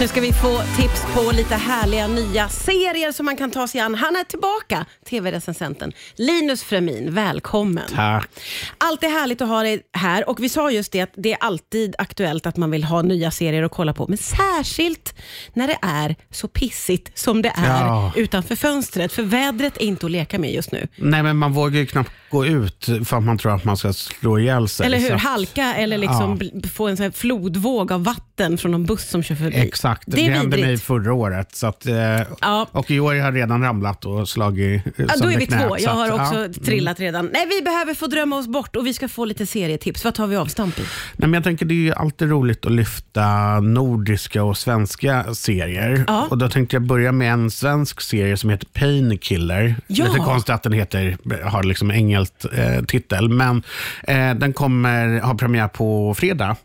Nu 0.00 0.08
ska 0.08 0.20
vi 0.20 0.32
få 0.32 0.60
tips 0.76 1.02
på 1.14 1.30
lite 1.32 1.54
härliga 1.54 2.06
nya 2.06 2.48
serier 2.48 3.12
som 3.12 3.26
man 3.26 3.36
kan 3.36 3.50
ta 3.50 3.68
sig 3.68 3.80
an. 3.80 3.94
Han 3.94 4.16
är 4.16 4.24
tillbaka, 4.24 4.86
tv-recensenten 5.10 5.92
Linus 6.14 6.62
Fremin. 6.62 7.14
Välkommen. 7.14 7.84
Tack. 7.94 8.30
Alltid 8.78 9.10
härligt 9.10 9.40
att 9.42 9.48
ha 9.48 9.62
dig 9.62 9.82
här 9.92 10.28
och 10.28 10.40
vi 10.42 10.48
sa 10.48 10.70
just 10.70 10.92
det 10.92 11.00
att 11.00 11.12
det 11.16 11.32
är 11.32 11.38
alltid 11.40 11.94
aktuellt 11.98 12.46
att 12.46 12.56
man 12.56 12.70
vill 12.70 12.84
ha 12.84 13.02
nya 13.02 13.30
serier 13.30 13.62
att 13.62 13.72
kolla 13.72 13.92
på, 13.92 14.06
men 14.08 14.18
särskilt 14.18 15.14
när 15.54 15.66
det 15.66 15.78
är 15.82 16.16
så 16.30 16.48
pissigt 16.48 17.18
som 17.18 17.42
det 17.42 17.52
är 17.56 17.80
Ja. 17.86 18.12
utanför 18.16 18.56
fönstret, 18.56 19.12
för 19.12 19.22
vädret 19.22 19.76
är 19.76 19.82
inte 19.84 20.06
att 20.06 20.12
leka 20.12 20.38
med 20.38 20.52
just 20.52 20.72
nu. 20.72 20.88
Nej, 20.96 21.22
men 21.22 21.36
man 21.36 21.52
vågar 21.52 21.80
ju 21.80 21.86
knappt 21.86 22.10
gå 22.30 22.46
ut 22.46 22.84
för 23.04 23.16
att 23.16 23.22
man 23.22 23.38
tror 23.38 23.54
att 23.54 23.64
man 23.64 23.76
ska 23.76 23.92
slå 23.92 24.38
ihjäl 24.38 24.68
sig. 24.68 24.86
Eller 24.86 24.98
hur? 24.98 25.10
Halka 25.10 25.74
eller 25.74 25.98
liksom 25.98 26.38
bl- 26.38 26.68
få 26.68 26.88
en 26.88 26.96
sån 26.96 27.12
flodvåg 27.12 27.92
av 27.92 28.04
vatten 28.04 28.58
från 28.58 28.70
någon 28.72 28.86
buss 28.86 29.08
som 29.10 29.22
kör 29.22 29.34
förbi. 29.34 29.56
Exakt, 29.56 29.89
det, 30.06 30.16
Det 30.16 30.26
är 30.26 30.30
hände 30.30 30.56
mig 30.56 30.76
förra 30.76 31.12
året. 31.14 31.56
Så 31.56 31.66
att, 31.66 31.86
eh, 31.86 31.94
Ja. 32.40 32.66
Och 32.72 32.90
i 32.90 33.00
år 33.00 33.08
har 33.08 33.14
jag 33.14 33.36
redan 33.36 33.62
ramlat 33.62 34.04
och 34.04 34.28
slagit 34.28 34.86
eh, 34.86 34.92
Ja, 34.96 35.14
då 35.22 35.30
är 35.30 35.38
vi 35.38 35.46
knät, 35.46 35.68
två. 35.68 35.76
Jag 35.78 35.90
har 35.90 36.06
att, 36.06 36.12
också 36.12 36.34
ja. 36.34 36.40
Mm. 36.40 36.52
trillat 36.52 37.00
redan. 37.00 37.30
Nej, 37.32 37.46
vi 37.58 37.64
behöver 37.64 37.94
få 37.94 38.06
drömma 38.06 38.36
oss 38.36 38.48
bort 38.48 38.76
och 38.76 38.86
vi 38.86 38.94
ska 38.94 39.08
få 39.08 39.24
lite 39.24 39.46
serietips. 39.46 40.04
Vad 40.04 40.14
tar 40.14 40.26
vi 40.26 40.36
avstamp 40.36 40.78
i? 40.78 40.82
Nej, 40.82 41.28
men 41.28 41.34
jag 41.34 41.44
tänker 41.44 41.66
det 41.66 41.88
är 41.88 41.92
alltid 41.92 42.30
roligt 42.30 42.66
att 42.66 42.72
lyfta 42.72 43.60
nordiska 43.60 44.44
och 44.44 44.56
svenska 44.56 45.34
serier. 45.34 46.04
Ja. 46.06 46.26
Och 46.30 46.38
Då 46.38 46.48
tänkte 46.48 46.76
jag 46.76 46.82
börja 46.82 47.12
med 47.12 47.32
en 47.32 47.50
svensk 47.50 48.00
serie 48.00 48.36
som 48.36 48.50
heter 48.50 48.66
Painkiller. 48.66 49.74
Ja. 49.86 50.04
Lite 50.04 50.18
konstigt 50.18 50.54
att 50.54 50.62
den 50.62 50.72
heter, 50.72 51.16
har 51.44 51.62
liksom 51.62 51.90
engelskt 51.90 52.46
eh, 52.52 52.84
titel, 52.84 53.28
men 53.28 53.62
eh, 54.02 54.34
den 54.34 54.52
kommer 54.52 55.20
ha 55.20 55.34
premiär 55.34 55.68
på 55.68 56.14
fredag. 56.14 56.56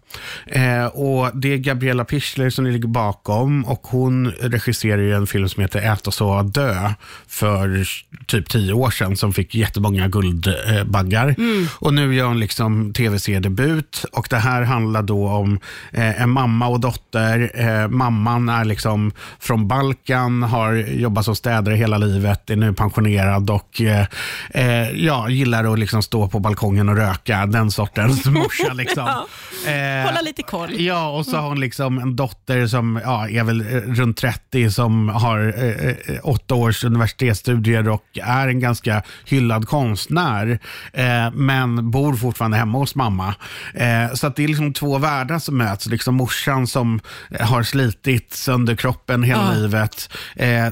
Eh, 0.48 0.86
och 0.86 1.38
Det 1.38 1.54
är 1.54 1.58
Gabriella 1.58 2.06
Pichler 2.06 2.50
som 2.50 2.66
ligger 2.66 2.88
bakom 2.88 3.15
och 3.66 3.82
hon 3.84 4.32
regisserar 4.32 5.02
ju 5.02 5.14
en 5.16 5.28
film 5.28 5.50
som 5.50 5.62
heter 5.62 5.94
Äta, 5.94 6.12
sova, 6.12 6.44
dö 6.44 6.92
för 7.28 7.86
typ 8.26 8.50
tio 8.50 8.74
år 8.74 8.90
sedan 8.92 9.18
som 9.18 9.34
fick 9.34 9.56
jättemånga 9.56 10.08
guldbaggar. 10.08 11.36
Och 11.80 11.94
nu 11.94 12.16
gör 12.16 12.26
hon 12.26 12.40
liksom 12.40 12.94
tv-seriedebut 12.94 14.06
och 14.12 14.28
det 14.30 14.38
här 14.38 14.62
handlar 14.62 15.04
då 15.04 15.28
om 15.30 15.60
eh, 15.92 16.22
en 16.22 16.30
mamma 16.30 16.68
och 16.68 16.80
dotter. 16.80 17.52
Eh, 17.56 17.88
mamman 17.88 18.50
är 18.50 18.66
liksom 18.66 19.12
från 19.40 19.68
Balkan, 19.68 20.44
har 20.44 20.74
jobbat 20.74 21.26
som 21.26 21.36
städare 21.36 21.76
hela 21.76 21.98
livet, 21.98 22.50
är 22.50 22.56
nu 22.56 22.74
pensionerad 22.74 23.50
och 23.50 23.82
eh, 23.82 24.06
eh, 24.50 24.90
ja, 24.90 25.30
gillar 25.30 25.74
att 25.74 25.80
liksom 25.80 26.04
stå 26.04 26.28
på 26.28 26.40
balkongen 26.40 26.90
och 26.90 26.96
röka. 26.96 27.46
Den 27.46 27.72
sortens 27.72 28.26
morsa. 28.26 28.74
Liksom. 28.74 29.10
Eh, 29.66 30.06
Hålla 30.06 30.22
lite 30.22 30.44
koll. 30.44 30.82
Ja, 30.82 31.10
och 31.10 31.26
så 31.26 31.38
har 31.38 31.48
hon 31.50 31.60
liksom 31.60 31.98
en 32.00 32.16
dotter 32.16 32.68
som 32.68 32.98
ja, 33.06 33.30
är 33.30 33.44
väl 33.44 33.62
eh, 33.62 33.66
runt 33.82 34.18
30 34.18 34.72
som 34.72 35.10
har 35.10 35.54
eh, 35.58 35.90
eh, 35.90 35.96
åtta 36.24 36.56
års 36.56 36.84
universitetsstudier 36.84 37.90
och 37.90 38.04
är 38.24 38.48
en 38.48 38.60
ganska 38.60 39.04
hyllad 39.26 39.68
konstnär. 39.68 40.60
Eh, 40.94 41.32
men 41.34 41.92
bor 41.92 42.14
fortfarande 42.16 42.58
hemma 42.58 42.78
hos 42.78 42.96
mamma. 42.96 43.36
Eh, 43.74 44.14
så 44.14 44.28
att 44.28 44.36
det 44.36 44.44
är 44.44 44.48
liksom 44.48 44.74
två 44.74 44.98
världar 44.98 45.40
som 45.40 45.58
möts. 45.58 45.86
Liksom 45.86 46.16
morsan 46.16 46.68
som 46.68 47.00
eh, 47.32 47.48
har 47.48 47.64
slitit 47.64 48.34
sönder 48.34 48.76
kroppen 48.76 49.24
hela 49.24 49.36
Ja. 49.36 49.54
livet. 49.54 50.10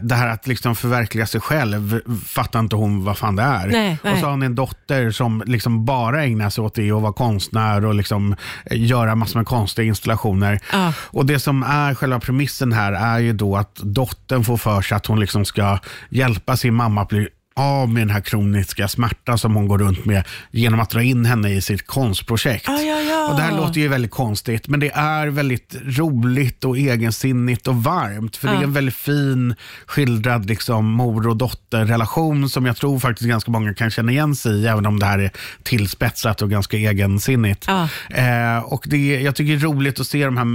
Det 0.01 0.15
här 0.15 0.27
att 0.27 0.47
liksom 0.47 0.75
förverkliga 0.75 1.25
sig 1.25 1.41
själv 1.41 1.99
fattar 2.25 2.59
inte 2.59 2.75
hon 2.75 3.03
vad 3.03 3.17
fan 3.17 3.35
det 3.35 3.43
är. 3.43 3.67
Nej, 3.67 3.97
nej. 4.03 4.13
Och 4.13 4.19
så 4.19 4.25
har 4.25 4.31
hon 4.31 4.43
en 4.43 4.55
dotter 4.55 5.11
som 5.11 5.43
liksom 5.45 5.85
bara 5.85 6.23
ägnar 6.23 6.49
sig 6.49 6.63
åt 6.63 6.75
det 6.75 6.91
och 6.91 7.01
vara 7.01 7.13
konstnär 7.13 7.85
och 7.85 7.95
liksom 7.95 8.35
göra 8.71 9.15
massor 9.15 9.39
med 9.39 9.47
konstiga 9.47 9.87
installationer. 9.87 10.59
Ja. 10.71 10.93
Och 10.97 11.25
Det 11.25 11.39
som 11.39 11.63
är 11.63 11.93
själva 11.95 12.19
premissen 12.23 12.73
här 12.73 12.93
är 12.93 13.19
ju 13.19 13.33
då 13.33 13.57
att 13.57 13.75
dottern 13.75 14.43
får 14.43 14.57
för 14.57 14.81
sig 14.81 14.95
att 14.95 15.05
hon 15.05 15.19
liksom 15.19 15.45
ska 15.45 15.79
hjälpa 16.09 16.57
sin 16.57 16.73
mamma 16.73 17.01
att 17.01 17.09
bli 17.09 17.27
av 17.53 17.89
med 17.89 18.01
den 18.01 18.09
här 18.09 18.21
kroniska 18.21 18.87
smärta 18.87 19.37
som 19.37 19.55
hon 19.55 19.67
går 19.67 19.77
runt 19.77 20.05
med 20.05 20.23
genom 20.51 20.79
att 20.79 20.89
dra 20.89 21.03
in 21.03 21.25
henne 21.25 21.49
i 21.49 21.61
sitt 21.61 21.87
konstprojekt. 21.87 22.65
Ja, 22.67 22.81
ja, 22.81 22.99
ja. 23.01 23.29
Och 23.31 23.35
Det 23.37 23.41
här 23.43 23.57
låter 23.57 23.81
ju 23.81 23.87
väldigt 23.87 24.11
konstigt, 24.11 24.67
men 24.67 24.79
det 24.79 24.91
är 24.93 25.27
väldigt 25.27 25.75
roligt 25.83 26.63
och 26.63 26.77
egensinnigt 26.77 27.67
och 27.67 27.83
varmt. 27.83 28.35
För 28.37 28.47
det 28.47 28.53
Ja. 28.53 28.59
är 28.59 28.63
en 28.63 28.73
väldigt 28.73 28.95
fin 28.95 29.55
skildrad 29.85 30.45
liksom, 30.45 30.85
mor 30.85 31.27
och 31.27 31.37
dotterrelation 31.37 32.49
som 32.49 32.65
jag 32.65 32.77
tror 32.77 32.99
faktiskt 32.99 33.29
ganska 33.29 33.51
många 33.51 33.73
kan 33.73 33.89
känna 33.91 34.11
igen 34.11 34.35
sig 34.35 34.51
i, 34.51 34.67
även 34.67 34.85
om 34.85 34.99
det 34.99 35.05
här 35.05 35.19
är 35.19 35.31
tillspetsat 35.63 36.41
och 36.41 36.49
ganska 36.49 36.77
egensinnigt. 36.77 37.65
Ja. 37.67 37.87
Eh, 38.09 38.57
och 38.63 38.83
det, 38.87 39.21
jag 39.21 39.35
tycker 39.35 39.53
det 39.53 39.59
är 39.59 39.63
roligt 39.63 39.99
att 39.99 40.07
se 40.07 40.25
de 40.25 40.37
här 40.37 40.45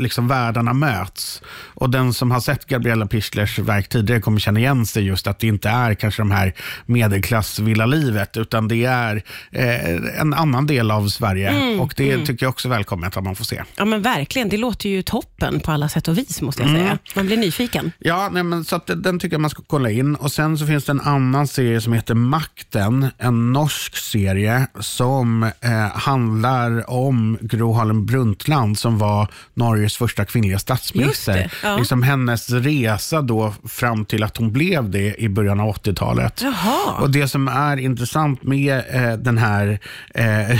liksom, 0.00 0.28
världarna 0.28 0.72
möts. 0.72 1.42
Och 1.74 1.90
den 1.90 2.12
som 2.12 2.30
har 2.30 2.40
sett 2.40 2.66
Gabriella 2.66 3.04
Pichler's 3.06 3.60
verk 3.62 3.88
tidigare 3.88 4.20
kommer 4.20 4.40
känna 4.40 4.60
igen 4.60 4.86
sig 4.86 5.04
just 5.06 5.26
att 5.26 5.38
det 5.38 5.46
inte 5.46 5.68
är 5.68 5.94
kanske 5.94 6.22
de 6.22 6.30
här 6.30 6.45
medelklassvilla-livet, 6.86 8.36
utan 8.36 8.68
det 8.68 8.84
är 8.84 9.22
eh, 9.52 10.20
en 10.20 10.34
annan 10.34 10.66
del 10.66 10.90
av 10.90 11.08
Sverige. 11.08 11.48
Mm, 11.50 11.80
och 11.80 11.94
det 11.96 12.26
tycker 12.26 12.46
jag 12.46 12.50
också 12.50 12.68
är 12.68 12.70
välkommet 12.70 13.16
att 13.16 13.24
man 13.24 13.36
får 13.36 13.44
se. 13.44 13.62
Ja, 13.76 13.84
men 13.84 14.02
verkligen. 14.02 14.48
Det 14.48 14.56
låter 14.56 14.88
ju 14.88 15.02
toppen 15.02 15.60
på 15.60 15.72
alla 15.72 15.88
sätt 15.88 16.08
och 16.08 16.18
vis, 16.18 16.42
måste 16.42 16.62
jag 16.62 16.70
Mm. 16.70 16.82
säga. 16.82 16.98
Man 17.16 17.26
blir 17.26 17.36
nyfiken. 17.36 17.92
Ja, 17.98 18.28
nej, 18.32 18.42
men 18.42 18.64
så 18.64 18.80
den 18.86 19.18
tycker 19.18 19.34
jag 19.34 19.40
man 19.40 19.50
ska 19.50 19.62
kolla 19.66 19.90
in. 19.90 20.14
Och 20.16 20.32
Sen 20.32 20.58
så 20.58 20.66
finns 20.66 20.84
det 20.84 20.92
en 20.92 21.00
annan 21.00 21.46
serie 21.48 21.80
som 21.80 21.92
heter 21.92 22.14
Makten, 22.14 23.06
en 23.18 23.52
norsk 23.52 23.96
serie 23.96 24.66
som 24.80 25.42
eh, 25.42 25.70
handlar 25.94 26.90
om 26.90 27.38
Gro 27.40 27.72
Harlem 27.72 28.06
Brundtland 28.06 28.78
som 28.78 28.98
var 28.98 29.28
Norges 29.54 29.96
första 29.96 30.24
kvinnliga 30.24 30.58
statsminister. 30.58 31.36
Just 31.36 31.50
det, 31.62 31.68
ja. 31.68 31.76
liksom 31.76 32.02
hennes 32.02 32.50
resa 32.50 33.22
då 33.22 33.54
fram 33.68 34.04
till 34.04 34.22
att 34.22 34.36
hon 34.36 34.52
blev 34.52 34.90
det 34.90 35.14
i 35.22 35.28
början 35.28 35.60
av 35.60 35.68
80-talet. 35.76 36.35
Jaha. 36.42 36.92
Och 37.00 37.10
Det 37.10 37.28
som 37.28 37.48
är 37.48 37.76
intressant 37.76 38.42
med 38.42 38.82
eh, 38.90 39.12
den 39.12 39.38
här 39.38 39.78
eh, 40.14 40.58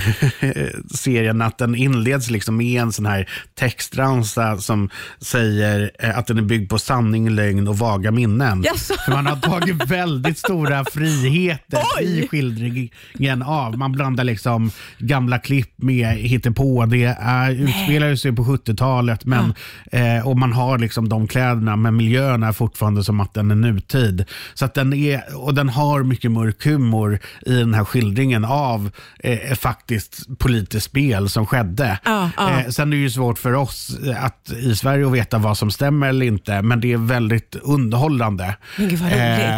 serien 0.95 1.43
att 1.43 1.59
den 1.59 1.75
inleds 1.75 2.31
liksom 2.31 2.57
med 2.57 2.83
en 2.83 2.93
sån 2.93 3.07
här 3.07 3.29
textramsa 3.55 4.59
som 4.59 4.91
säger 5.21 5.91
eh, 5.99 6.19
att 6.19 6.27
den 6.27 6.39
är 6.39 6.43
byggd 6.43 6.71
på 6.71 6.79
sanning, 6.79 7.31
lögn 7.31 7.69
och 7.69 7.79
vaga 7.79 8.11
minnen. 8.11 8.63
Jaså? 8.63 8.95
För 9.05 9.13
man 9.13 9.27
har 9.27 9.37
tagit 9.37 9.91
väldigt 9.91 10.39
stora 10.39 10.85
friheter 10.93 11.83
Oj. 11.99 12.05
i 12.05 12.29
skildringen 12.29 13.43
av. 13.43 13.79
Man 13.79 13.93
blandar 13.93 14.25
liksom 14.25 14.71
gamla 14.99 15.39
klipp 15.39 15.73
med 15.77 16.09
hittepå. 16.09 16.87
Det 16.87 17.05
är, 17.21 17.51
utspelar 17.51 18.15
sig 18.17 18.33
på 18.33 18.45
70-talet 18.45 19.25
men, 19.25 19.55
eh, 19.93 20.29
och 20.29 20.39
man 20.39 20.53
har 20.53 20.79
liksom 20.79 21.09
de 21.09 21.29
kläderna 21.29 21.77
men 21.77 21.97
miljön 21.97 22.43
är 22.43 22.53
fortfarande 22.53 23.05
som 23.05 23.21
att 23.21 23.35
den 23.35 23.51
är 23.51 23.55
nutid. 23.55 24.25
Så 24.55 24.65
att 24.65 24.75
den, 24.75 24.93
är, 24.93 25.37
och 25.37 25.55
den 25.55 25.66
har 25.69 26.03
mycket 26.03 26.31
mörk 26.31 26.65
humor 26.65 27.19
i 27.47 27.53
den 27.54 27.75
här 27.75 27.84
skildringen 27.84 28.44
av 28.44 28.91
eh, 29.19 29.54
faktiskt 29.56 30.38
politiskt 30.38 30.87
spel 30.87 31.28
som 31.28 31.47
skedde. 31.47 31.99
Ja, 32.04 32.31
ja. 32.37 32.60
Eh, 32.60 32.69
sen 32.69 32.88
är 32.93 32.97
det 32.97 33.03
ju 33.03 33.10
svårt 33.10 33.38
för 33.38 33.53
oss 33.53 33.99
eh, 34.06 34.25
att 34.25 34.50
i 34.60 34.77
Sverige 34.77 35.06
att 35.06 35.12
veta 35.12 35.38
vad 35.38 35.59
som 35.59 35.71
stämmer 35.71 36.09
eller 36.09 36.27
inte, 36.27 36.62
men 36.62 36.81
det 36.81 36.93
är 36.93 36.97
väldigt 36.97 37.56
underhållande. 37.62 38.56
Roligt. 38.77 39.00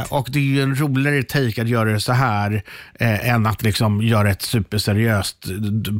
och 0.08 0.28
det 0.32 0.38
är 0.38 0.42
ju 0.42 0.62
en 0.62 0.74
roligare 0.80 1.22
take 1.22 1.62
att 1.62 1.68
göra 1.68 1.92
det 1.92 2.00
så 2.00 2.12
här 2.12 2.62
eh, 3.00 3.28
än 3.28 3.46
att 3.46 3.62
liksom 3.62 4.02
göra 4.02 4.30
ett 4.30 4.42
superseriöst 4.42 5.44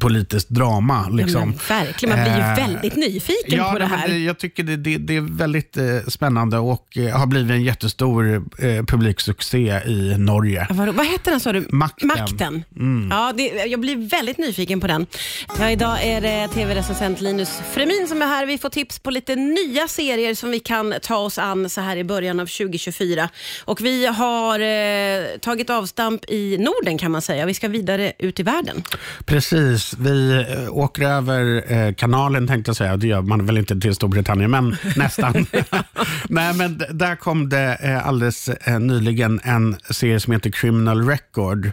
politiskt 0.00 0.48
drama. 0.48 1.08
Liksom. 1.08 1.54
Ja, 1.69 1.75
verkligen. 1.75 2.16
Man 2.16 2.25
blir 2.25 2.36
ju 2.36 2.38
Eh, 2.48 2.56
väldigt 2.56 2.96
nyfiken 2.96 3.58
ja, 3.58 3.70
på 3.72 3.78
det 3.78 3.86
här. 3.86 4.08
det- 4.08 4.19
Jag 4.19 4.38
tycker 4.38 4.62
det, 4.62 4.76
det, 4.76 4.96
det 4.98 5.16
är 5.16 5.20
väldigt 5.20 5.76
eh, 5.76 5.84
spännande 6.08 6.58
och 6.58 6.98
eh, 6.98 7.16
har 7.19 7.26
blivit 7.26 7.50
en 7.50 7.62
jättestor 7.62 8.34
eh, 8.58 8.84
publiksuccé 8.84 9.80
i 9.86 9.97
Norge. 10.19 10.66
Vad, 10.70 10.88
vad 10.88 11.06
hette 11.06 11.31
den 11.31 11.41
sa 11.41 11.53
du? 11.53 11.69
Makten. 11.70 12.10
Mm. 12.10 12.26
Makten. 12.28 12.64
Ja, 13.10 13.32
det, 13.36 13.66
jag 13.66 13.81
blir 13.81 14.09
väldigt 14.09 14.38
nyfiken 14.38 14.81
på 14.81 14.86
den. 14.86 15.06
Ja, 15.59 15.70
idag 15.70 16.04
är 16.04 16.20
det 16.20 16.48
tv-recensent 16.48 17.20
Linus 17.20 17.60
Fremin 17.72 18.06
som 18.08 18.22
är 18.22 18.26
här. 18.26 18.47
Vi 18.47 18.58
får 18.58 18.69
tips 18.69 18.98
på 18.98 19.10
lite 19.10 19.37
nya 19.37 19.88
serier 19.88 20.34
som 20.34 20.50
vi 20.50 20.60
kan 20.60 20.94
ta 21.03 21.16
oss 21.16 21.38
an 21.38 21.69
så 21.70 21.81
här 21.81 21.96
i 21.96 22.05
början 22.05 22.40
av 22.40 22.46
2024. 22.46 23.28
Och 23.64 23.81
vi 23.81 24.06
har 24.06 24.61
eh, 24.61 25.38
tagit 25.40 25.70
avstamp 25.70 26.25
i 26.28 26.58
Norden 26.58 26.99
kan 26.99 27.11
man 27.11 27.23
säga. 27.23 27.46
Vi 27.46 27.55
ska 27.55 27.69
vidare 27.69 28.12
ut 28.19 28.40
i 28.40 28.43
världen. 28.43 28.82
Precis, 29.25 29.94
vi 29.99 30.46
eh, 30.49 30.76
åker 30.76 31.02
över 31.02 31.73
eh, 31.73 31.94
kanalen 31.94 32.46
tänkte 32.46 32.69
jag 32.69 32.76
säga. 32.76 32.96
Det 32.96 33.06
gör 33.06 33.23
man 33.23 33.46
väl 33.46 33.58
inte 33.58 33.81
till 33.81 33.94
Storbritannien, 33.94 34.50
men 34.50 34.76
nästan. 34.96 35.46
Nej, 36.28 36.55
men 36.55 36.82
där 36.90 37.17
kom 37.17 37.49
det 37.49 37.78
eh, 37.82 38.08
alldeles 38.08 38.49
eh, 38.49 38.81
nyligen 38.81 39.40
en 39.44 39.76
serie 39.94 40.20
som 40.20 40.32
heter 40.32 40.50
Criminal 40.50 41.08
Record, 41.08 41.70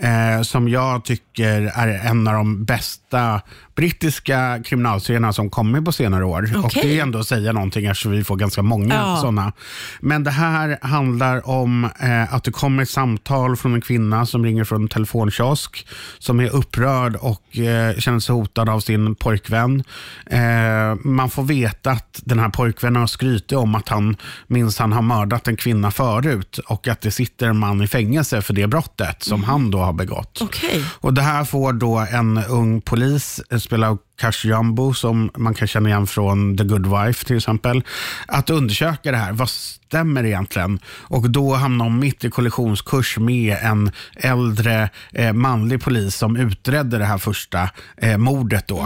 eh, 0.00 0.42
som 0.42 0.68
jag 0.68 1.04
tycker 1.04 1.72
är 1.74 1.88
en 1.88 2.28
av 2.28 2.34
de 2.34 2.64
bästa 2.64 3.40
brittiska 3.76 4.62
kriminalserierna 4.64 5.32
som 5.32 5.50
kommit 5.50 5.84
på 5.84 5.92
senare 5.92 6.24
år. 6.24 6.50
Och 6.58 6.64
Okej. 6.64 6.82
Det 6.82 6.98
är 6.98 7.02
ändå 7.02 7.18
att 7.18 7.26
säga 7.26 7.52
någonting 7.52 7.86
eftersom 7.86 8.12
vi 8.12 8.24
får 8.24 8.36
ganska 8.36 8.62
många 8.62 8.94
Ja. 8.94 9.16
sådana. 9.20 9.52
Men 10.00 10.24
det 10.24 10.30
här 10.30 10.78
handlar 10.82 11.48
om 11.48 11.84
eh, 11.84 12.34
att 12.34 12.44
det 12.44 12.50
kommer 12.50 12.82
ett 12.82 12.88
samtal 12.90 13.56
från 13.56 13.74
en 13.74 13.80
kvinna 13.80 14.26
som 14.26 14.44
ringer 14.44 14.64
från 14.64 14.82
en 14.82 14.88
telefonkiosk 14.88 15.86
som 16.18 16.40
är 16.40 16.48
upprörd 16.56 17.16
och 17.16 17.58
eh, 17.58 17.96
känner 17.96 18.18
sig 18.20 18.34
hotad 18.34 18.68
av 18.68 18.80
sin 18.80 19.14
pojkvän. 19.14 19.84
Eh, 20.26 20.94
man 21.04 21.30
får 21.30 21.42
veta 21.42 21.90
att 21.90 22.20
den 22.24 22.38
här 22.38 22.48
pojkvännen 22.48 23.00
har 23.00 23.06
skrytit 23.06 23.52
om 23.52 23.74
att 23.74 23.88
han 23.88 24.16
minns 24.46 24.78
han 24.78 24.92
har 24.92 25.02
mördat 25.02 25.48
en 25.48 25.56
kvinna 25.56 25.90
förut 25.90 26.58
och 26.58 26.88
att 26.88 27.00
det 27.00 27.10
sitter 27.10 27.52
man 27.58 27.82
i 27.82 27.86
fängelse 27.86 28.42
för 28.42 28.54
det 28.54 28.66
brottet 28.66 29.22
som 29.22 29.44
han 29.44 29.70
då 29.70 29.78
har 29.78 29.92
begått. 29.92 30.38
Okej. 30.42 30.84
Och 31.00 31.14
Det 31.14 31.22
här 31.22 31.44
får 31.44 31.72
då 31.72 32.06
en 32.10 32.38
ung 32.48 32.80
polis, 32.80 33.40
eh, 33.50 33.58
spelad 33.58 33.98
av 34.18 34.32
Kash 34.32 34.48
Jumbo, 34.48 34.94
som 34.94 35.30
man 35.36 35.54
kan 35.54 35.68
känna 35.68 35.88
igen 35.88 36.06
från 36.06 36.56
The 36.56 36.64
Good 36.64 36.86
Wife 36.86 37.24
till 37.24 37.36
exempel, 37.36 37.82
att 38.26 38.50
undersöka 38.50 39.10
det 39.10 39.16
här. 39.16 39.32
Vad 39.32 39.48
stämmer 39.48 40.24
egentligen? 40.24 40.78
Och 40.86 41.30
då 41.30 41.54
hamnar 41.54 41.84
hon 41.84 41.98
mitt 41.98 42.24
i 42.24 42.30
kollisionskurs 42.30 43.18
med 43.18 43.56
en 43.62 43.92
äldre 44.16 44.90
eh, 45.12 45.32
manlig 45.32 45.82
polis 45.82 46.16
som 46.16 46.36
utredde 46.36 46.98
det 46.98 47.04
här 47.04 47.18
första 47.18 47.70
eh, 47.96 48.16
mordet. 48.18 48.68
Då. 48.68 48.78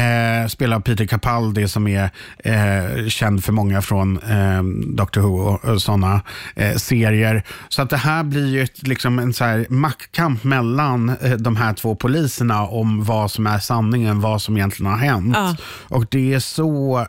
Eh, 0.00 0.46
spelad 0.48 0.76
av 0.76 0.80
Peter 0.80 1.06
Capaldi 1.06 1.68
som 1.68 1.88
är 1.88 2.10
eh, 2.38 3.08
känd 3.08 3.44
för 3.44 3.52
många 3.52 3.82
från 3.82 4.18
eh, 4.18 4.62
Doctor 4.96 5.20
Who 5.20 5.38
och, 5.38 5.64
och 5.64 5.82
sådana 5.82 6.20
eh, 6.56 6.76
serier. 6.76 7.42
Så 7.68 7.82
att 7.82 7.90
det 7.90 7.96
här 7.96 8.24
blir 8.24 8.46
ju 8.46 8.62
ett, 8.62 8.88
liksom 8.88 9.18
en 9.18 9.32
så 9.32 9.44
här 9.44 9.66
maktkamp 9.68 10.44
mellan 10.44 11.08
eh, 11.08 11.32
de 11.32 11.56
här 11.56 11.74
två 11.74 11.94
poliserna 11.94 12.62
om 12.66 13.04
vad 13.04 13.30
som 13.30 13.46
är 13.46 13.58
sanningen, 13.58 14.20
vad 14.20 14.42
som 14.42 14.56
egentligen 14.66 14.92
har 14.92 14.98
hänt. 14.98 15.36
Ja. 15.36 15.56
Och 15.96 16.06
det 16.10 16.34
är 16.34 16.40
så 16.40 17.06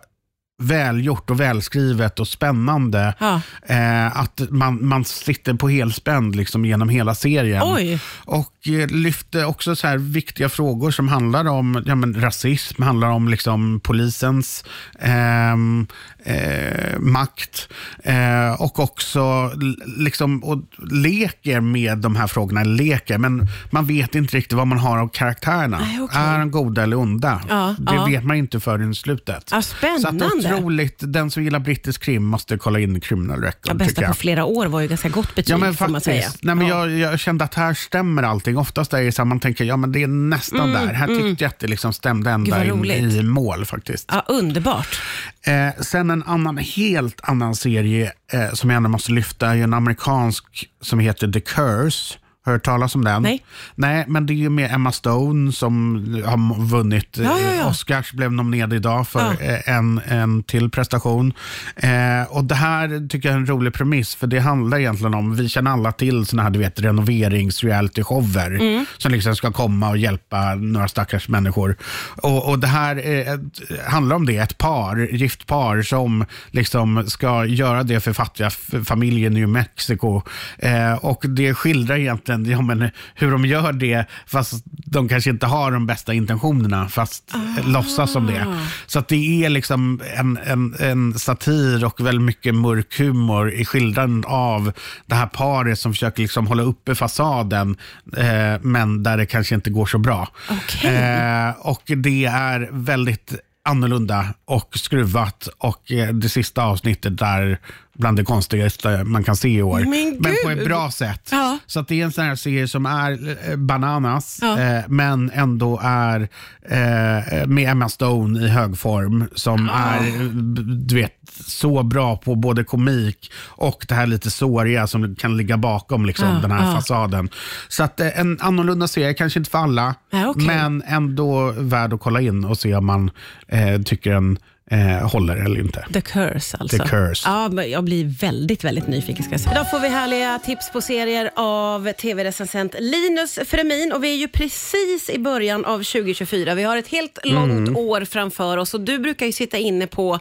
välgjort 0.60 1.30
och 1.30 1.40
välskrivet 1.40 2.20
och 2.20 2.28
spännande 2.28 3.14
Ja. 3.20 3.42
eh, 3.68 4.18
att 4.20 4.42
man, 4.50 4.88
man 4.88 5.06
sitter 5.06 5.54
på 5.54 5.70
helspänn 5.70 6.32
liksom 6.32 6.66
genom 6.66 6.90
hela 6.90 7.16
serien. 7.16 7.62
Oj. 7.66 8.00
Och 8.26 8.68
eh, 8.68 8.88
lyfte 8.88 9.46
också 9.46 9.76
så 9.76 9.88
här 9.88 9.98
viktiga 9.98 10.50
frågor 10.50 10.92
som 10.92 11.08
handlar 11.08 11.48
om 11.48 11.84
ja, 11.86 11.96
men 11.96 12.22
rasism, 12.22 12.84
handlar 12.84 13.08
om 13.10 13.28
liksom 13.28 13.80
polisens 13.80 14.64
ehm, 15.00 15.88
eh, 16.24 17.00
makt 17.00 17.70
eh, 18.04 18.62
och 18.62 18.80
också 18.80 19.52
liksom, 19.86 20.44
och 20.44 20.58
leker 20.92 21.60
med 21.62 21.98
de 21.98 22.16
här 22.16 22.28
frågorna. 22.28 22.64
Leker, 22.64 23.18
men 23.18 23.48
man 23.72 23.86
vet 23.86 24.16
inte 24.16 24.38
riktigt 24.38 24.54
vad 24.54 24.68
man 24.68 24.78
har 24.78 24.98
av 24.98 25.08
karaktärerna. 25.08 25.80
Nej, 25.80 26.02
okej. 26.02 26.22
Är 26.22 26.40
de 26.40 26.52
goda 26.52 26.84
eller 26.84 26.98
onda? 26.98 27.42
Ja, 27.50 27.76
det 27.80 27.96
ja. 27.96 28.06
vet 28.06 28.24
man 28.24 28.38
inte 28.38 28.60
förrän 28.60 28.92
i 28.92 28.96
slutet. 28.96 29.50
Ja, 29.52 29.62
spännande. 29.62 30.47
Att 30.54 30.60
otroligt, 30.60 30.96
den 31.00 31.32
som 31.32 31.44
gillar 31.44 31.60
brittisk 31.60 32.04
krim 32.04 32.26
måste 32.26 32.58
kolla 32.58 32.80
in 32.80 33.00
Criminal 33.02 33.42
Record. 33.42 33.70
Ja, 33.70 33.74
bästa 33.74 34.08
på 34.08 34.14
flera 34.14 34.46
år 34.46 34.66
var 34.66 34.82
ju 34.82 34.88
ganska 34.88 35.10
gott 35.10 35.36
betyg 35.36 35.54
Ja 35.54 35.58
men 35.58 35.74
får 35.74 35.88
man 35.88 36.02
säga. 36.02 36.22
faktiskt. 36.22 36.44
Nej, 36.44 36.56
men 36.56 36.68
Ja. 36.68 36.88
jag, 36.90 37.12
jag 37.12 37.20
kände 37.20 37.44
att 37.44 37.54
här 37.54 37.74
stämmer 37.74 38.24
allting. 38.24 38.58
Oftast 38.58 38.94
är 38.94 39.04
det 39.04 39.12
så 39.12 39.22
här, 39.22 39.26
man 39.28 39.40
tänker 39.40 39.66
ja 39.66 39.78
men 39.78 39.92
det 39.92 40.04
är 40.04 40.08
nästan 40.08 40.72
där. 40.74 40.94
Här 40.94 41.08
tyckte 41.08 41.44
jag 41.44 41.50
att 41.50 41.60
det 41.60 41.68
liksom 41.68 41.94
stämde 41.94 42.30
Mm, 42.30 42.42
ända 42.54 42.66
in 42.66 42.72
roligt. 42.72 43.14
i 43.14 43.24
mål 43.24 43.66
faktiskt. 43.66 44.06
Ja, 44.12 44.26
underbart. 44.28 45.02
Eh, 45.42 45.82
sen 45.84 46.10
en 46.12 46.24
annan, 46.24 46.58
helt 46.58 47.20
annan 47.24 47.56
serie 47.56 48.12
eh, 48.34 48.54
som 48.54 48.70
jag 48.70 48.78
ändå 48.78 48.90
måste 48.90 49.12
lyfta 49.12 49.48
är 49.56 49.58
en 49.64 49.74
amerikansk 49.74 50.46
som 50.82 51.00
heter 51.00 51.32
The 51.32 51.40
Curse. 51.40 52.18
Hört 52.48 52.64
talas 52.64 52.96
om 52.96 53.04
den? 53.04 53.22
Nej. 53.22 53.44
Nej, 53.76 54.06
men 54.08 54.26
det 54.26 54.34
är 54.34 54.36
ju 54.36 54.50
med 54.50 54.72
Emma 54.72 54.92
Stone 54.92 55.52
som 55.52 55.96
har 56.26 56.66
vunnit 56.66 57.18
eh, 57.18 57.24
Ja, 57.26 57.38
ja, 57.44 57.54
ja. 57.54 57.70
Oscars, 57.70 58.12
blev 58.12 58.32
nominerad 58.32 58.74
idag 58.74 59.08
för 59.08 59.20
eh, 59.40 59.70
en, 59.70 60.02
en 60.08 60.44
till 60.44 60.70
prestation. 60.70 61.34
Eh, 61.76 62.24
och 62.30 62.44
Det 62.44 62.56
här 62.56 63.08
tycker 63.10 63.30
jag 63.30 63.34
är 63.36 63.40
en 63.40 63.46
rolig 63.46 63.74
premiss, 63.74 64.16
för 64.16 64.28
det 64.28 64.40
handlar 64.40 64.80
egentligen 64.80 65.14
om, 65.14 65.36
vi 65.36 65.50
känner 65.50 65.72
alla 65.72 65.92
till 65.92 66.26
såna 66.26 66.44
här 66.44 66.50
du 66.50 66.60
vet, 66.60 66.80
renoverings-reality-shower 66.80 68.48
Mm. 68.62 68.86
som 68.98 69.12
liksom 69.12 69.36
ska 69.36 69.52
komma 69.52 69.90
och 69.90 69.98
hjälpa 69.98 70.56
några 70.56 70.88
stackars 70.88 71.28
människor. 71.30 71.78
Och, 72.22 72.50
och 72.50 72.60
Det 72.60 72.68
här 72.68 72.96
är 72.96 73.34
ett, 73.36 73.42
handlar 73.88 74.16
om 74.16 74.26
det, 74.26 74.38
ett 74.38 74.58
par, 74.58 74.98
gift 74.98 75.48
par 75.48 75.82
som 75.82 76.26
liksom 76.52 77.04
ska 77.08 77.46
göra 77.46 77.84
det 77.84 78.00
för 78.00 78.14
fattiga 78.14 78.48
f- 78.48 78.70
familjer 78.86 79.32
i 79.32 79.34
New 79.34 79.50
Mexico. 79.50 80.22
Eh, 80.58 80.94
och 80.94 81.24
Det 81.28 81.54
skildrar 81.54 81.98
egentligen 81.98 82.37
ja, 82.46 82.62
men 82.62 82.90
hur 83.16 83.32
de 83.32 83.46
gör 83.46 83.74
det 83.74 84.06
fast 84.26 84.64
de 84.66 85.10
kanske 85.10 85.30
inte 85.30 85.46
har 85.46 85.72
de 85.72 85.88
bästa 85.88 86.14
intentionerna 86.14 86.90
fast 86.90 87.32
ah. 87.34 87.62
låtsas 87.66 88.12
som 88.12 88.26
det. 88.26 88.58
Så 88.88 89.00
att 89.00 89.08
det 89.08 89.46
är 89.46 89.50
liksom 89.50 90.02
en, 90.16 90.38
en, 90.38 90.76
en 90.80 91.20
satir 91.20 91.86
och 91.86 92.06
väldigt 92.06 92.26
mycket 92.26 92.56
mörk 92.56 93.00
humor 93.00 93.52
i 93.52 93.66
skildrandet 93.66 94.32
av 94.32 94.72
det 95.06 95.16
här 95.16 95.28
paret 95.28 95.80
som 95.80 95.94
försöker 95.94 96.22
liksom 96.22 96.48
hålla 96.48 96.64
uppe 96.64 96.96
fasaden 96.96 97.78
eh, 98.18 98.62
men 98.62 99.04
där 99.04 99.18
det 99.18 99.26
kanske 99.26 99.56
inte 99.56 99.70
går 99.70 99.86
så 99.86 99.98
bra. 99.98 100.28
Okej. 100.50 100.96
Eh, 100.96 101.52
och 101.60 101.84
det 101.86 102.26
är 102.26 102.70
väldigt 102.72 103.34
annorlunda 103.68 104.34
och 104.46 104.78
skruvat 104.78 105.50
och 105.58 105.92
eh, 105.92 106.14
det 106.14 106.30
sista 106.30 106.64
avsnittet 106.64 107.18
där 107.18 107.60
bland 107.98 108.18
det 108.18 108.24
konstigaste 108.24 109.04
man 109.04 109.24
kan 109.24 109.36
se 109.36 109.50
i 109.50 109.62
år. 109.62 109.80
Men 109.80 110.36
på 110.44 110.50
ett 110.50 110.66
bra 110.66 110.92
sätt. 110.92 111.30
Ja. 111.32 111.58
Så 111.66 111.80
att 111.80 111.88
det 111.88 112.02
är 112.02 112.06
en 112.06 112.12
sån 112.12 112.24
här 112.26 112.36
serie 112.36 112.68
som 112.68 112.86
är 112.86 113.12
eh, 113.52 113.56
bananas, 113.56 114.40
Ja. 114.42 114.60
eh, 114.60 114.84
men 114.88 115.32
ändå 115.34 115.80
är 115.84 116.22
eh, 116.70 117.48
med 117.48 117.70
Emma 117.72 117.90
Stone 117.90 118.40
i 118.40 118.48
hög 118.48 118.78
form 118.78 119.30
som 119.36 119.70
är 119.74 120.08
eh, 120.08 120.22
du 120.64 120.96
vet, 120.96 121.14
så 121.46 121.84
bra 121.84 122.18
på 122.18 122.36
både 122.36 122.64
komik 122.64 123.32
och 123.46 123.86
det 123.88 123.96
här 123.96 124.08
lite 124.08 124.32
såriga 124.32 124.88
som 124.88 125.16
kan 125.16 125.38
ligga 125.38 125.58
bakom 125.58 126.06
liksom, 126.06 126.28
Ja, 126.28 126.40
den 126.42 126.52
här 126.52 126.66
ja. 126.70 126.76
fasaden. 126.76 127.30
Så 127.68 127.84
att 127.84 128.00
eh, 128.00 128.20
en 128.20 128.38
annorlunda 128.42 128.88
serie, 128.88 129.14
kanske 129.14 129.40
inte 129.40 129.50
för 129.52 129.58
alla, 129.60 129.96
okej. 130.28 130.48
men 130.48 130.84
ändå 130.88 131.52
värd 131.58 131.94
att 131.94 132.00
kolla 132.02 132.22
in 132.22 132.46
och 132.46 132.58
se 132.58 132.76
om 132.76 132.86
man 132.86 133.12
eh, 133.48 133.82
tycker 133.82 134.12
den 134.14 134.38
eh, 134.72 135.10
håller 135.10 135.36
eller 135.36 135.60
inte. 135.60 135.86
The 135.94 136.02
Curse 136.02 136.58
alltså. 136.60 136.78
The 136.78 136.84
Curse. 136.90 137.30
Ja, 137.30 137.50
men 137.50 137.70
jag 137.72 137.84
blir 137.84 138.06
väldigt, 138.06 138.64
väldigt 138.64 138.88
nyfiken. 138.88 139.24
Ska 139.24 139.34
jag 139.34 139.42
säga. 139.42 139.52
Idag 139.52 139.70
får 139.72 139.80
vi 139.80 139.88
härliga 139.90 140.40
tips 140.40 140.72
på 140.72 140.82
serier 140.82 141.32
av 141.36 141.92
tv-recensent 141.92 142.76
Linus 142.80 143.40
Fremin 143.46 143.92
och 143.94 144.04
vi 144.04 144.12
är 144.14 144.18
ju 144.18 144.28
precis 144.28 145.10
i 145.10 145.20
början 145.20 145.66
av 145.66 145.78
2024. 145.78 146.56
Vi 146.56 146.64
har 146.64 146.78
ett 146.78 146.88
helt 146.88 147.20
långt 147.24 147.52
Mm. 147.68 147.78
år 147.78 148.06
framför 148.06 148.58
oss 148.58 148.74
och 148.74 148.82
du 148.82 149.00
brukar 149.00 149.26
ju 149.26 149.32
sitta 149.32 149.58
inne 149.58 149.88
på 149.88 150.20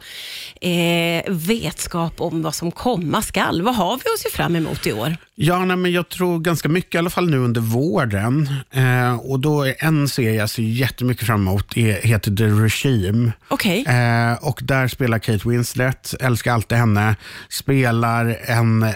eh, 0.60 1.22
vetskap 1.28 2.20
om 2.20 2.42
vad 2.42 2.54
som 2.54 2.70
komma 2.72 3.22
skall. 3.22 3.62
Vad 3.62 3.74
har 3.74 3.96
vi 3.96 4.02
att 4.14 4.18
se 4.20 4.30
fram 4.36 4.56
emot 4.56 4.86
i 4.86 4.92
år? 4.92 5.16
Ja, 5.38 5.64
nej, 5.64 5.76
men 5.76 5.92
jag 5.92 6.08
tror 6.08 6.38
ganska 6.38 6.68
mycket, 6.68 6.94
i 6.94 6.98
alla 6.98 7.10
fall 7.10 7.30
nu 7.30 7.38
under 7.38 7.60
våren. 7.60 8.48
Eh, 8.70 9.14
och 9.16 9.40
då 9.40 9.62
är 9.66 9.74
en 9.78 10.08
serie 10.08 10.34
jag 10.34 10.50
ser 10.50 10.62
jättemycket 10.62 11.26
fram 11.26 11.40
emot, 11.40 11.76
är, 11.76 11.92
heter 12.02 12.36
The 12.36 12.44
Regime. 12.44 13.32
Okej. 13.48 13.84
Eh, 13.86 14.32
och 14.48 14.60
där 14.62 14.88
spelar 14.88 15.18
Kate 15.18 15.48
Winslet, 15.48 16.14
älskar 16.20 16.52
alltid 16.54 16.78
henne, 16.78 17.16
spelar 17.48 18.38
en, 18.46 18.82
eh, 18.82 18.90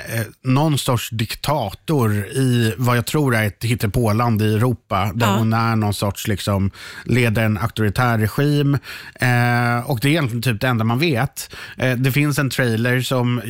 någon 0.45 0.79
sorts 0.79 1.11
diktator 1.11 2.13
i 2.27 2.75
vad 2.77 2.97
jag 2.97 3.07
tror 3.07 3.35
är 3.35 3.47
ett 3.47 3.65
hittepåland 3.65 4.43
i 4.43 4.55
Europa, 4.55 5.13
där 5.15 5.27
Ja. 5.27 5.37
hon 5.37 5.53
är 5.53 5.77
någon 5.77 5.95
sorts, 5.95 6.29
liksom, 6.29 6.71
leder 7.05 7.43
en 7.45 7.59
auktoritär 7.59 8.19
regim. 8.19 8.75
Eh, 9.15 9.91
och 9.91 9.99
det 10.03 10.09
är 10.09 10.11
egentligen 10.11 10.43
typ 10.43 10.61
det 10.61 10.69
enda 10.69 10.85
man 10.85 10.99
vet. 10.99 11.57
Eh, 11.77 11.97
det 11.97 12.13
finns 12.13 12.39
en 12.39 12.51
trailer 12.51 13.01
som, 13.01 13.39
eh, 13.39 13.45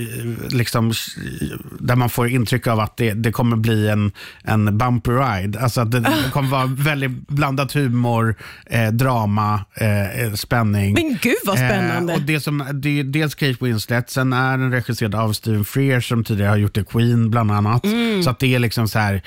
liksom, 0.56 0.92
där 1.80 1.96
man 1.96 2.10
får 2.10 2.28
intryck 2.28 2.66
av 2.66 2.79
att 2.80 2.96
det, 2.96 3.12
det 3.12 3.32
kommer 3.32 3.56
bli 3.56 3.88
en, 3.88 4.12
en 4.44 4.78
bumpy 4.78 5.10
ride. 5.10 5.60
Alltså 5.60 5.80
att 5.80 5.90
det, 5.90 6.00
det 6.00 6.30
kommer 6.32 6.48
vara 6.48 6.66
väldigt 6.66 7.28
blandat 7.28 7.72
humor, 7.72 8.34
eh, 8.66 8.88
drama, 8.88 9.64
eh, 9.74 10.32
spänning. 10.34 10.94
Men 10.94 11.18
gud 11.22 11.36
vad 11.44 11.56
spännande. 11.56 12.12
Eh, 12.12 12.18
och 12.18 12.24
det, 12.24 12.40
som, 12.40 12.64
det 12.72 13.00
är 13.00 13.04
dels 13.04 13.34
Kate 13.34 13.64
Winslet, 13.64 14.10
sen 14.10 14.32
är 14.32 14.58
den 14.58 14.72
regisserad 14.72 15.14
av 15.14 15.32
Stephen 15.32 15.64
Frears 15.64 16.08
som 16.08 16.24
tidigare 16.24 16.50
har 16.50 16.56
gjort 16.56 16.74
The 16.74 16.84
Queen 16.84 17.30
bland 17.30 17.50
annat. 17.50 17.84
Mm. 17.84 18.22
Så 18.22 18.30
att 18.30 18.38
det 18.38 18.54
är 18.54 18.58
liksom 18.58 18.88
så 18.88 18.98
här 18.98 19.14
eh, 19.14 19.20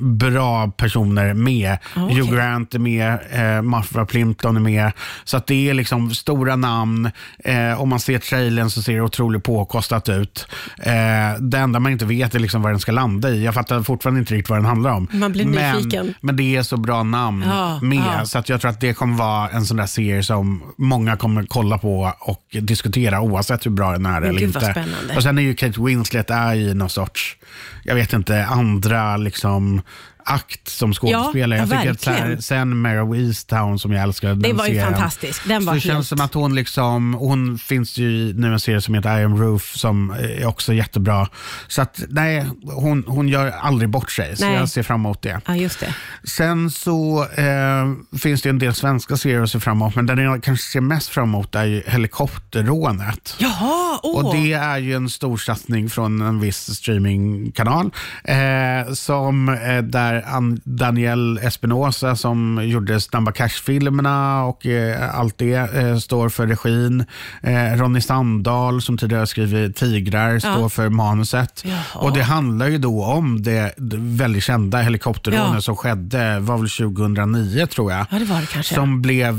bra 0.00 0.70
personer 0.70 1.34
med. 1.34 1.78
Okej. 1.96 2.16
Hugh 2.16 2.34
Grant 2.34 2.74
är 2.74 2.78
med, 2.78 3.18
eh, 3.30 3.62
Martha 3.62 4.06
Plimpton 4.06 4.56
är 4.56 4.60
med. 4.60 4.92
Så 5.24 5.36
att 5.36 5.46
det 5.46 5.70
är 5.70 5.74
liksom 5.74 6.10
stora 6.14 6.56
namn. 6.56 7.10
Eh, 7.44 7.80
om 7.80 7.88
man 7.88 8.00
ser 8.00 8.18
trailern 8.18 8.70
så 8.70 8.82
ser 8.82 8.94
det 8.94 9.00
otroligt 9.00 9.42
påkostat 9.44 10.08
ut. 10.08 10.46
Eh, 10.78 10.92
det 11.40 11.58
enda 11.58 11.80
man 11.80 11.92
inte 11.92 12.04
vet 12.04 12.34
är 12.34 12.38
liksom 12.38 12.62
vad 12.62 12.72
den 12.72 12.80
ska 12.80 12.92
landa 12.92 13.30
i. 13.30 13.44
Jag 13.44 13.54
fattar 13.54 13.82
fortfarande 13.82 14.20
inte 14.20 14.34
riktigt 14.34 14.50
vad 14.50 14.58
den 14.58 14.64
handlar 14.66 14.90
om. 14.90 15.08
Man 15.12 15.32
blir 15.32 15.44
men, 15.46 15.76
nyfiken. 15.76 16.14
Men 16.20 16.36
det 16.36 16.56
är 16.56 16.62
så 16.62 16.76
bra 16.76 17.02
namn 17.02 17.44
Ja, 17.46 17.78
med. 17.82 17.98
ja. 18.20 18.24
Så 18.24 18.38
att 18.38 18.48
jag 18.48 18.60
tror 18.60 18.70
att 18.70 18.80
det 18.80 18.94
kommer 18.94 19.16
vara 19.16 19.48
en 19.48 19.66
sån 19.66 19.76
där 19.76 19.86
serie 19.86 20.22
som 20.22 20.62
många 20.78 21.16
kommer 21.16 21.46
kolla 21.48 21.78
på 21.78 22.12
och 22.20 22.42
diskutera 22.62 23.20
oavsett 23.20 23.66
hur 23.66 23.70
bra 23.70 23.92
den 23.92 24.06
är 24.06 24.22
eller 24.22 24.40
gud, 24.40 24.42
inte. 24.42 24.60
spännande. 24.60 25.16
Och 25.16 25.22
sen 25.22 25.38
är 25.38 25.42
ju 25.42 25.54
Kate 25.54 25.80
Winslet 25.80 26.30
är 26.30 26.54
i 26.54 26.74
någon 26.74 26.90
sorts, 26.90 27.36
jag 27.84 27.94
vet 27.94 28.12
inte, 28.12 28.44
andra 28.44 29.16
liksom 29.16 29.39
liksom 29.40 29.82
akt 30.30 30.68
som 30.68 30.94
skådespelare. 30.94 31.58
Ja, 31.58 31.66
jag 31.66 31.78
tycker 31.78 31.90
att 31.90 32.00
så 32.00 32.10
här, 32.10 32.36
sen 32.36 32.76
Mare 32.76 33.02
of 33.02 33.16
Easttown 33.16 33.78
som 33.78 33.92
jag 33.92 34.02
älskar 34.02 34.28
Det 34.28 34.48
den 34.48 34.56
var 34.56 34.66
ju 34.66 34.70
serien, 34.70 34.92
fantastisk. 34.92 35.48
Den 35.48 35.64
var 35.64 35.72
så 35.72 35.74
det 35.74 35.80
helt... 35.80 35.84
känns 35.84 36.08
som 36.08 36.20
att 36.20 36.34
hon 36.34 36.54
liksom, 36.54 37.14
hon 37.14 37.58
finns 37.58 37.98
ju 37.98 38.10
i 38.10 38.32
nu 38.36 38.52
en 38.52 38.60
serie 38.60 38.80
som 38.80 38.94
heter 38.94 39.20
Iron 39.20 39.38
Roof 39.38 39.76
som 39.76 40.10
är 40.10 40.46
också 40.46 40.72
jättebra. 40.72 41.28
Så 41.68 41.82
att 41.82 42.02
nej, 42.08 42.46
hon, 42.62 43.04
hon 43.06 43.28
gör 43.28 43.50
aldrig 43.50 43.90
bort 43.90 44.10
sig. 44.10 44.36
Så 44.36 44.44
Nej. 44.44 44.54
jag 44.54 44.68
ser 44.68 44.82
fram 44.82 45.00
emot 45.00 45.22
det. 45.22 45.40
Ja, 45.46 45.56
just 45.56 45.80
det. 45.80 45.94
Sen 46.24 46.70
så 46.70 47.26
eh, 47.34 48.18
finns 48.18 48.42
det 48.42 48.48
en 48.48 48.58
del 48.58 48.74
svenska 48.74 49.16
serier 49.16 49.42
att 49.42 49.50
se 49.50 49.60
fram 49.60 49.76
emot, 49.76 49.94
men 49.94 50.06
den 50.06 50.18
jag 50.18 50.42
kanske 50.42 50.72
ser 50.72 50.80
mest 50.80 51.08
fram 51.08 51.28
emot 51.28 51.54
är 51.54 51.64
ju 51.64 51.82
Helikopterrånet. 51.86 53.34
Jaha, 53.38 54.00
åh. 54.02 54.26
Och 54.26 54.34
Det 54.34 54.52
är 54.52 54.78
ju 54.78 54.94
en 54.94 55.10
stor 55.10 55.36
satsning 55.36 55.90
från 55.90 56.20
en 56.20 56.40
viss 56.40 56.76
streamingkanal. 56.76 57.90
Eh, 58.24 58.92
som, 58.92 59.48
eh, 59.48 59.82
där 59.82 60.19
Daniel 60.64 61.38
Espinosa 61.42 62.16
som 62.16 62.60
gjorde 62.68 63.00
Snabba 63.00 63.32
Cash-filmerna 63.32 64.44
och 64.44 64.66
eh, 64.66 65.18
allt 65.18 65.38
det 65.38 65.54
eh, 65.54 65.96
står 65.98 66.28
för 66.28 66.46
regin. 66.46 67.04
Eh, 67.42 67.76
Ronny 67.78 68.00
Sandahl 68.00 68.82
som 68.82 68.98
tidigare 68.98 69.26
skrivit 69.26 69.76
Tigrar 69.76 70.38
står 70.38 70.68
för 70.68 70.88
manuset. 70.88 71.62
Jaha. 71.64 71.76
Och 71.94 72.12
Det 72.12 72.22
handlar 72.22 72.68
ju 72.68 72.78
då 72.78 73.04
om 73.04 73.42
det, 73.42 73.74
det 73.76 73.96
väldigt 74.00 74.44
kända 74.44 74.78
helikopterrånet 74.78 75.54
Ja. 75.54 75.60
som 75.60 75.76
skedde, 75.76 76.38
var 76.40 76.58
väl 76.58 76.68
2009 76.68 77.66
tror 77.66 77.92
jag. 77.92 78.06
Ja, 78.10 78.18
det 78.18 78.24
var 78.24 78.40
det 78.40 78.46
kanske. 78.46 78.74
Som 78.74 79.02
blev 79.02 79.34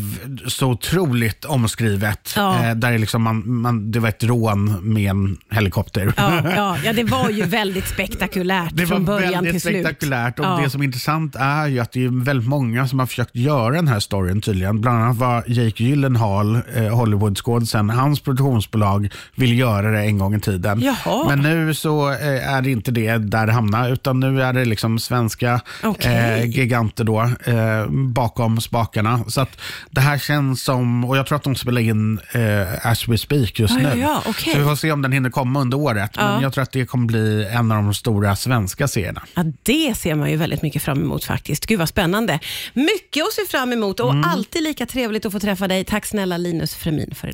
så 0.47 0.67
otroligt 0.69 1.45
omskrivet. 1.45 2.33
Ja. 2.35 2.73
Där 2.75 2.91
det, 2.91 2.97
liksom 2.97 3.21
man, 3.23 3.43
man, 3.61 3.91
det 3.91 3.99
var 3.99 4.09
ett 4.09 4.23
rån 4.23 4.93
med 4.93 5.09
en 5.11 5.37
helikopter. 5.51 6.13
Ja, 6.17 6.41
ja, 6.55 6.77
ja, 6.83 6.93
det 6.93 7.03
var 7.03 7.29
ju 7.29 7.43
väldigt 7.45 7.87
spektakulärt 7.87 8.69
Det 8.73 8.85
var 8.85 8.95
från 8.95 9.05
början 9.05 9.31
väldigt 9.33 9.51
till 9.53 9.61
slut. 9.61 9.85
spektakulärt 9.85 10.39
och 10.39 10.45
Ja. 10.45 10.60
Det 10.63 10.69
som 10.69 10.81
är 10.81 10.85
intressant 10.85 11.35
är 11.39 11.67
ju 11.67 11.79
att 11.79 11.91
det 11.91 12.03
är 12.05 12.23
väldigt 12.25 12.47
många 12.49 12.87
som 12.87 12.99
har 12.99 13.05
försökt 13.05 13.35
göra 13.35 13.75
den 13.75 13.87
här 13.87 13.99
storyn 13.99 14.41
tydligen. 14.41 14.81
Bland 14.81 15.03
annat 15.03 15.17
var 15.17 15.43
Jake 15.47 15.83
Gyllenhaal, 15.83 16.55
eh, 16.75 16.87
Hollywoodskådisen, 16.97 17.89
hans 17.89 18.19
produktionsbolag 18.19 19.09
vill 19.35 19.59
göra 19.59 19.91
det 19.91 19.99
en 20.01 20.17
gång 20.17 20.35
i 20.35 20.39
tiden. 20.39 20.81
Jaha. 20.81 21.25
Men 21.29 21.39
nu 21.39 21.73
så 21.73 22.09
eh, 22.11 22.53
är 22.53 22.61
det 22.61 22.71
inte 22.71 22.91
det 22.91 23.17
där 23.17 23.45
det 23.47 23.53
hamnar 23.53 23.89
utan 23.89 24.19
nu 24.19 24.41
är 24.43 24.53
det 24.53 24.65
liksom 24.65 24.99
svenska 24.99 25.61
Okej. 25.83 26.39
eh, 26.39 26.45
giganter 26.45 27.03
då 27.03 27.21
eh, 27.45 27.87
bakom 27.91 28.61
spakarna. 28.61 29.19
Så 29.27 29.41
att 29.41 29.57
det 29.91 30.01
här 30.01 30.17
känns 30.17 30.63
som, 30.63 31.05
och 31.05 31.17
jag 31.17 31.25
tror 31.27 31.35
att 31.35 31.43
de 31.43 31.55
spelar 31.55 31.81
in 31.81 32.19
eh, 32.31 32.87
as 32.87 33.07
we 33.07 33.17
speak 33.17 33.59
just 33.59 33.73
ja, 33.81 33.89
nu. 33.93 33.99
ja, 34.01 34.21
okej. 34.27 34.53
Så 34.53 34.59
vi 34.59 34.65
får 34.65 34.75
se 34.75 34.91
om 34.91 35.01
den 35.01 35.11
hinner 35.11 35.29
komma 35.29 35.59
under 35.61 35.77
året. 35.77 36.11
Men 36.15 36.25
Ja. 36.25 36.41
jag 36.41 36.53
tror 36.53 36.61
att 36.61 36.71
det 36.71 36.85
kommer 36.85 37.05
bli 37.05 37.47
en 37.51 37.71
av 37.71 37.83
de 37.83 37.93
stora 37.93 38.35
svenska 38.35 38.87
serierna. 38.87 39.21
Ja, 39.35 39.43
det 39.63 39.97
ser 39.97 40.15
man 40.15 40.31
ju 40.31 40.37
väldigt 40.37 40.50
mycket 40.61 40.83
fram 40.83 41.01
emot 41.01 41.23
faktiskt. 41.23 41.65
Gud 41.65 41.79
vad 41.79 41.89
spännande. 41.89 42.39
Mycket 42.73 43.23
att 43.27 43.33
se 43.33 43.41
fram 43.45 43.73
emot 43.73 43.99
och 43.99 44.11
Mm. 44.11 44.23
alltid 44.29 44.63
lika 44.63 44.85
trevligt 44.85 45.25
att 45.25 45.31
få 45.31 45.39
träffa 45.39 45.67
dig. 45.67 45.83
Tack 45.83 46.05
snälla 46.05 46.37
Linus 46.37 46.75
Fremin 46.75 47.15
för 47.15 47.27